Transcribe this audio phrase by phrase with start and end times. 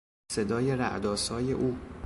[0.31, 1.77] صدای رعد آسای او